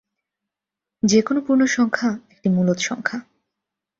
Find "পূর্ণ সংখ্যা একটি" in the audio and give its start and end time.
1.39-2.47